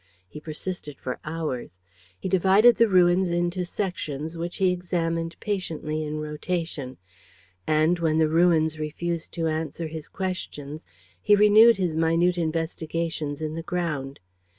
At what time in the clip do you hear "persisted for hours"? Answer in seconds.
0.39-1.79